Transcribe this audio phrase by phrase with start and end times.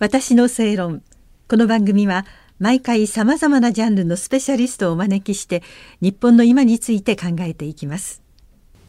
[0.00, 1.02] 私の正論。
[1.48, 2.26] この番組は
[2.58, 5.62] 毎回さまざまなジャンルのスペシャリストをお招きして
[6.00, 8.20] 日本の今について考えていきます。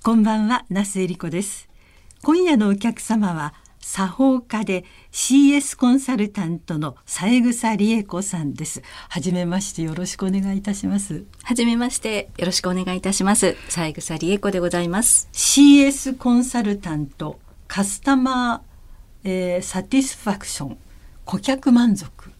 [0.03, 1.69] こんばんは那須恵理子です。
[2.23, 8.81] 今夜のお客様は作法家で CS コンサルタントの三枝理恵子さんです。
[9.07, 11.23] はじめましてよろしくお願いいたします。
[11.43, 13.55] はじめましてよろしくお願いいたします。
[13.69, 15.29] 三枝理恵子でございます。
[15.33, 18.59] CS コンサルタントカスタマー、
[19.23, 20.77] えー、サティスファクション
[21.25, 22.31] 顧客満足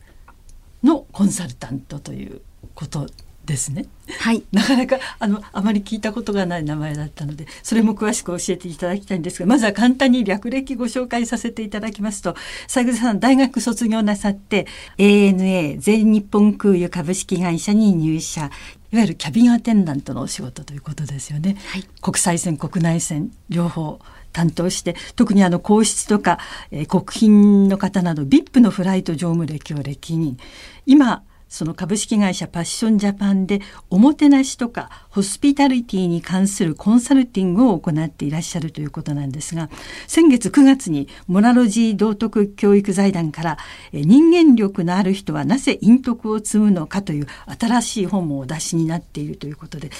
[0.83, 2.41] のコンサルタントという
[2.75, 3.07] こと
[3.45, 3.85] ですね。
[4.19, 4.43] はい。
[4.51, 12.35] なかなかあのあまり聞いたことがない名前だったので、それも詳しく教えていただきたいんですが、まずは簡単に略歴ご紹介させていただきますと、
[12.67, 18.49] 斉口さん大学卒業なさって ANA 全日本空輸株式会社に入社。
[18.95, 21.57] いわゆるキャビンアテンダントのお仕事ということですよね。
[21.67, 23.99] はい、国際線国内線両方
[24.31, 26.39] 担当して特にあの皇室とか、
[26.71, 30.37] えー、国賓の方など VIP のフライト乗務歴を歴任
[30.85, 39.69] 今その株式会社パッションジャパンでおもてなしとかホスピタリティに関するコンサルティングを行っていらっしゃるということなんですが
[40.07, 43.57] 先月9月にモラロジー道徳教育財団から
[43.93, 47.27] 人間力のある人はなぜ陰徳を積むのかという
[47.59, 49.91] 新しい本もお出しになっているということで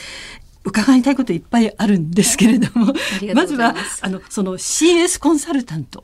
[0.63, 2.91] 伺いたいこといっぱいあるんですけれども
[3.35, 6.03] まずはあのその CS コンサルタント。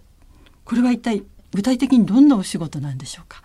[0.64, 1.24] これは一体
[1.54, 3.42] 具体的にどんなお仕事なんでしょうか？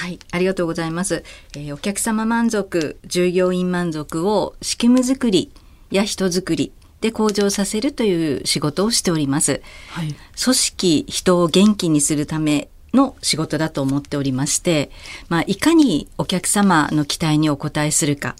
[0.00, 1.24] はい、ありがとうございます。
[1.54, 5.52] えー、お客様満足、従業員満足を仕組み作り
[5.90, 9.60] や人づくりで向上させるという仕事をしております。
[9.90, 14.90] はい、組織、人を元気にするための仕事だと思っておりまして、
[15.28, 18.36] まあ、いかにお客様の期待にお応えするか、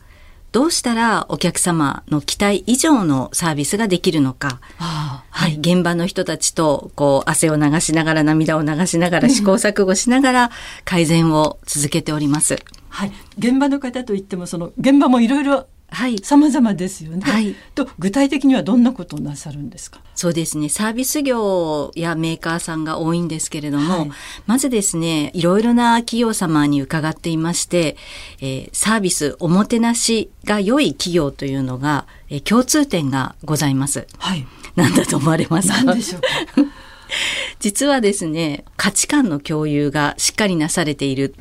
[0.53, 10.51] どうしたらお客様の期待以上のサービスができるのか、はい、現場の人たちとこう汗を流しながら涙を流しながら試行錯誤しながら
[10.85, 12.59] 改善を続けております。
[12.89, 15.67] はい、現場の方といってもその現場もいろいろはい、
[16.23, 17.21] 様々ですよね。
[17.23, 20.01] はい、と具体的にはどんなことをなさるんですか？
[20.15, 20.69] そうですね。
[20.69, 24.11] サービス業やメーカーさんが多いんですけれども、はい、
[24.47, 27.97] まずですね、いろいろな企業様に伺っていまして、
[28.41, 34.07] えー、サービスおもてなしが良い企業というのが、えー、共通点がございます。
[34.19, 34.47] はい。
[34.77, 35.83] 何だと思われますか？
[35.85, 36.29] 何でしょうか？
[37.59, 41.35] 実はですね、価値観の共有がしっかりなされている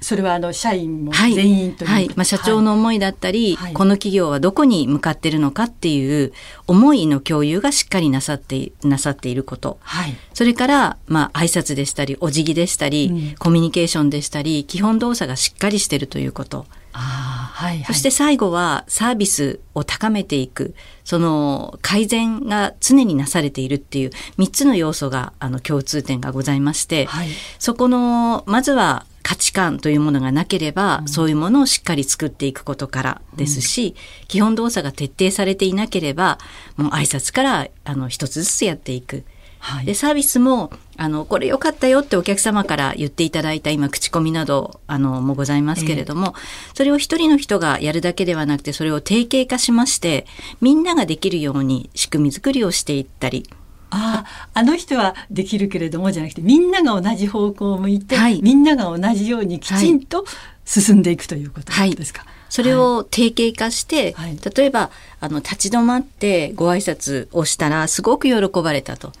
[0.00, 6.32] それはあの社員も全員という、はい、はい、まあ、社長の思いだったり、はい、この企業はどこに向かってるのかっていう
[6.66, 16.66] 思いの共有がしっかりなさってなさっていること、はい、それからまあ挨拶でしたりお辞儀でしたり、うん、コミュニケーションでしたり基本動作がしっかりしているということ。
[16.98, 20.74] あはいはい、そして最後はサービスを高めていく。
[21.06, 27.28] その改善が常になされているっていう3つの要素があの共通点がございまして、はい、
[27.60, 36.38] そこのまずは価値観というものがなければ、うん、そういうものをしっかり作っていくことからですし、うん、基本動作が徹底されていなければ
[36.76, 39.24] もう挨拶からあの一つずつやっていく。
[39.58, 50.26] はい、でサービスもあのこれ良かったよってお客様から言っていただいた今口コミなどあのもございますけれども、えー、それを一人の人がやるだけではなくてそれを定型化しまして
[50.60, 53.48] みんなができるように仕組み作りをしていったり
[53.90, 60.24] あああの人はできるけれどもじゃなくてみんなが同じ方向を向いて、はい、みんなが同じようにきちんと
[60.64, 62.20] 進んでいくということですか？
[62.22, 69.12] はい、それを定型化して、はい、例えばあの立ち止まってご挨拶をしたらすごく喜ばれたと。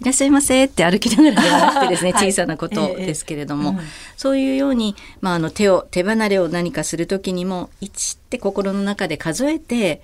[0.00, 3.84] いらっしゃいませって歩きながらではなくてですね、 小さなことですけれども、ええうん、
[4.16, 10.00] そういうように、まあ、あの手を手離れを何かする時にも1って心の中で数えて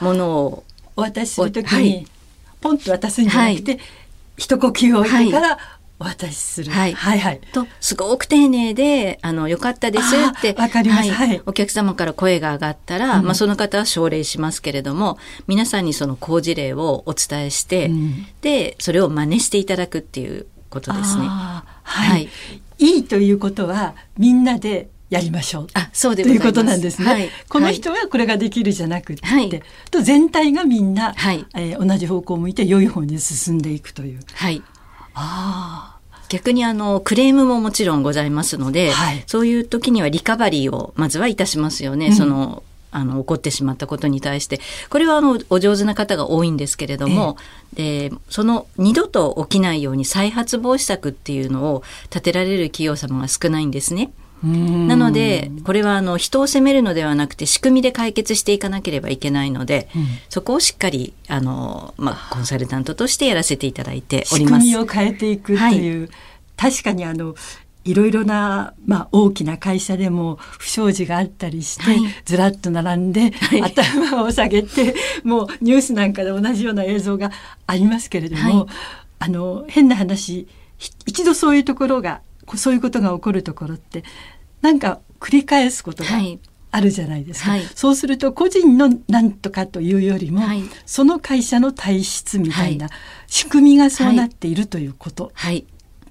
[0.00, 0.64] ものを
[0.94, 2.06] お渡しする時に、
[2.62, 3.80] ポンと渡すんじゃなくて、はい、
[4.36, 5.58] 一呼吸置いてから、
[6.02, 6.72] お渡しする。
[6.72, 6.92] はい。
[6.92, 7.40] はいはい。
[7.52, 10.52] と、すごく丁寧で、あの、よかったですって。
[10.58, 11.42] わかります、はい。
[11.46, 21.26] お客様から声が上がったら、うん、まあ、その方は奨励しますけれども、皆さんにその好事例をお伝えして、うん、で、それを真似していただくっていうことですね。
[21.26, 21.64] は
[22.06, 22.28] い、はい。
[22.78, 25.66] いいということは、みんなでやりましょう。
[25.74, 27.06] あ、そうでということなんですね。
[27.06, 34.20] はい、この人はこれができるじゃなくて、はい、と全体がみんな、はい、えー、同じ方向を向いて良い方に進んでいくという。
[34.32, 34.62] はい。
[35.12, 36.02] ああ。
[36.30, 42.06] 逆にあのクレームももちろんございますので、はい、そういう時にはリカバリーをまずはいたしますよね。
[42.06, 47.36] うん、そのあの起こってしまったことに対してこれはあのお上手な方が多いんですけれども、
[47.76, 54.10] えでその二度と起きないように再発防止策っていうのを立てられる企業様が少ないんですね。
[54.44, 64.66] なのでこれはあの人を責めるのではなくて仕組みで解決していかなければいけないので、うん、そこをしっかりあの、まあ、コンサルタントとしてやらせていただいております。
[64.66, 66.10] 仕組みを変えていくっていう、はい、
[66.56, 67.34] 確かにあの
[67.84, 74.94] いろいろな、まあ、大きな会社でも不祥事があったりして、はい、ずらっと並んで、はい、頭を下げて
[75.24, 77.30] もうニュースなんかで同じような映像が
[77.66, 78.66] ありますけれども、はい、
[79.20, 80.46] あの変な話
[81.06, 82.22] 一度そういうところが
[82.54, 84.04] そういうことが起こるところって
[84.60, 86.10] なんか繰り返すことが
[86.70, 92.88] あるじゃないですか、はい、そうすると個人のなんとかというよりも、はい、その会社の体質みたいな
[93.26, 95.64] 仕組みがそうなっているということ、はい、っ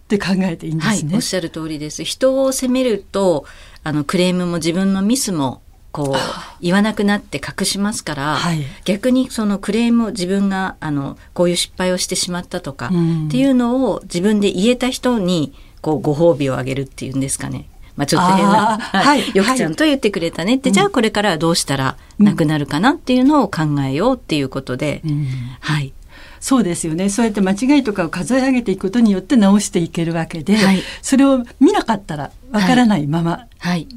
[0.08, 1.16] て考えていいんですね。
[1.16, 2.04] おっしゃる通りです。
[2.04, 3.46] 人を責めると
[3.84, 5.62] あのクレームも自分のミスも
[5.92, 6.20] こう
[6.62, 17.68] 言わなくなって隠しますから、はい、逆にそのクレームを自分があのこういう失敗をしてしまったとか、うん、っていうのを自分で言えた人にこうご褒美をあげるっていうんですかね。
[17.96, 20.56] まあ、ちょっと変な、はい、よくちゃんと言ってくれたね。
[20.56, 25.28] って、はい、じゃあこれからはどうしたらなくなるかなっていうのを考えようっていうことで、うん、
[25.60, 25.94] はい。
[26.40, 27.10] そうですよね。
[27.10, 33.46] そうやって間違いとかを数え上げていくことによって直していけるわけで、はい、それを見なかったらわからないまま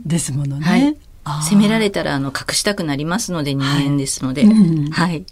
[0.05, 0.97] ですものね。
[1.25, 4.91] は責められたらあの隠したくなりますので人間ですので、はい、うん。
[4.91, 5.25] はい、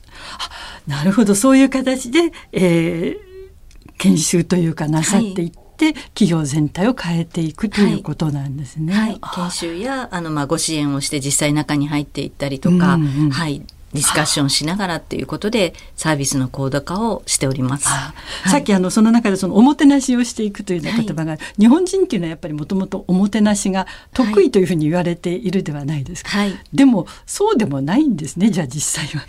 [0.87, 1.35] なるほど。
[1.35, 8.93] そういう形で、えー、研修というかなさっていって、て企業全体を変えていくということなんですね。
[8.93, 9.11] はい。
[9.11, 17.89] はい、研修やあのまあご支援をして実際中に入っていったりとか、うんうん、はいディスカッションしながらっていうことでサービスの高度化をしております。
[17.89, 18.15] は
[18.47, 26.31] い、さっきあのその中でそのおもてなしをしていくというような言葉が、はい、日本人っていうのはやっぱりもともとおもてなしが得意というふうに言われているではないですか。
[26.31, 29.27] はい、でもそうでもないんですねじゃあ実際は。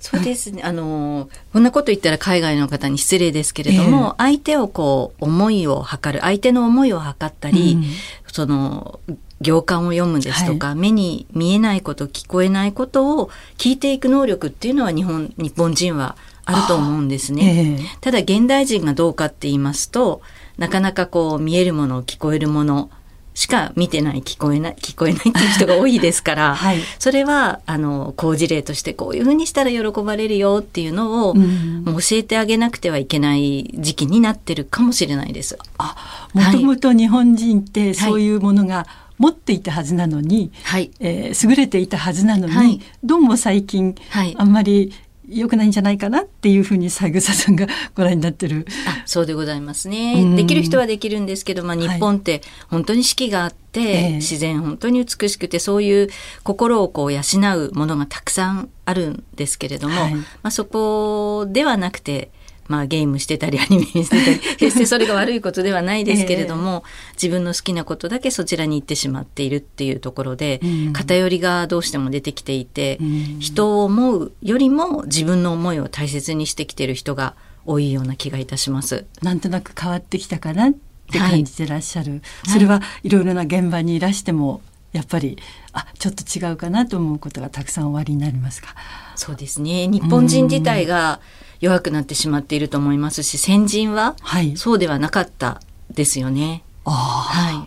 [0.00, 0.62] そうですね。
[0.64, 7.84] あの、こんなこと言ったら海外の方に失礼ですけれども、えー、相手をこう、思いを測る、相手の思いを測ったり、うん、
[8.32, 8.98] その、
[9.40, 17.78] 行間を読むですとか、はい、目に見えないこと聞こえないことを聞いていく能力っていうのは日本日本人はあると思うんですね。
[17.78, 20.20] えー、ただ現代人がどうかって言いますと
[20.58, 22.90] なかなかこう見えるもの聞こえるもの
[23.32, 35.56] しか見てない聞こえない 聞こえないっていう人が多いですから、 はい、それはあの好事例としてこういうふうにしたら喜ばれるよっていうのを、うん、教えてあげなくてはいけない時期になってるかもしれないです。
[35.78, 38.86] あもともと日本人ってそういうものが、はい
[39.20, 40.90] 持っていたはずなのに、はい。
[40.98, 44.94] えー、優れていたはずなのに、はい、どうも最近、はい、あんまり
[45.28, 48.66] 良くないんじゃないかなっていうふうに三枝さんが ご覧になってる。
[48.88, 50.36] あそうでございますね。
[50.36, 56.08] できる人はできるんですけど、まあ、日本って本当に四季があって、はい、自然本当に美しくてそういう
[56.42, 62.30] 心をこう養うものがたくさんあるんですけれども、はい、まあ、そこではなくて
[62.70, 64.38] まあ、ゲームしてたりアニメしてたり。
[64.56, 77.34] 決してそれが悪いことではないですけれども、えー、自分の好きなことだけそちらに行ってしまっているっていうところで、うん、偏りがどうしても出てきていて、うん、人を思うよりも自分の思いを大切にしてきてる人が
[77.66, 79.04] 多いような気がいたします。
[79.20, 80.72] なんとなく変わってきたかなっ
[81.10, 82.20] て感じてらっしゃる、はい、
[82.52, 84.62] それはいろいろな現場にいらしても
[84.92, 85.38] やっぱり
[85.72, 88.74] あちょっと違うかなと思うことがたくさんおありになりますか？
[89.16, 89.86] そうですね。
[89.88, 91.20] 日本人自体が
[91.60, 94.16] 弱くなってしまっていると思いますし先人は
[94.56, 95.60] そうではなかった
[95.90, 96.62] ですよね。
[96.84, 97.66] は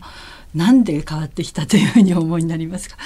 [0.54, 2.98] い、なんで変わってきたというふうに思いになりますか？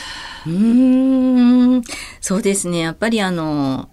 [0.45, 1.81] うん。
[2.21, 2.79] そうですね。
[2.79, 3.89] やっぱりあの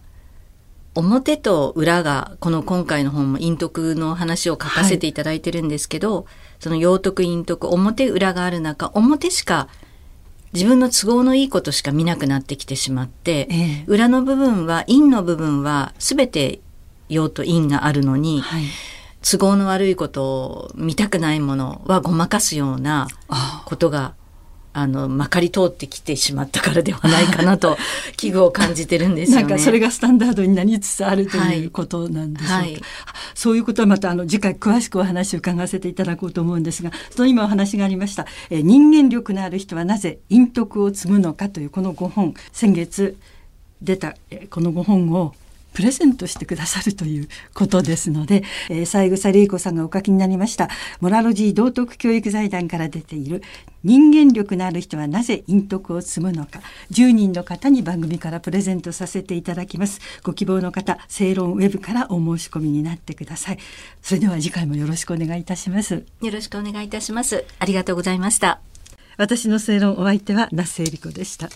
[0.94, 6.24] 表と裏がこの今回の本も陰徳の話を書かせていただいてるんですけど、はい、
[6.60, 9.68] その陽徳陰徳表裏がある中表しか
[10.52, 16.60] 自分の都合のいいことしか見なくなってきてしまって、ええ、裏の部分は陰の部分は全て
[17.08, 18.64] 陽と陰があるのに、はい、
[19.22, 23.08] 都合の悪いことを見たくないものはごまかすような
[23.64, 24.14] ことが
[24.76, 27.78] あのまかり通ってきてしまったからではないかなと
[28.18, 29.42] 危惧を感じてるんですよね。
[29.44, 32.54] なんかそれがスタンダードになりつつあるということなんでしょうか。
[32.56, 32.82] はいはい、
[33.36, 43.16] そういうことはまたあの次回詳しくお話を伺わせていただこうと思うんですが、その今お話がありました、え人間力のある人はなぜ陰徳を積むのかというこの5本先月
[43.80, 44.16] 出た
[44.50, 45.34] この5本を
[45.74, 53.42] プレゼントしてくださるということですので、えー、三枝玲子さんがお書きになりましたモラロジー道徳教育財団から出ている
[53.82, 60.00] 人間力のある人はなぜ陰徳を積むのか10人の方に番組からプレゼントさせていただきます。
[60.22, 63.58] ご希望の方正論ウェブからお申し込みになってください。
[64.00, 66.04] それでは次回もよろしくお願いいたします。
[66.22, 67.44] よろしくお願いいたします。
[67.58, 68.60] ありがとうございました。
[69.16, 71.48] 私の正論お相手は那須恵理子でした